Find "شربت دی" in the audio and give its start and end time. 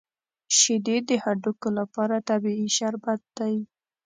2.77-3.55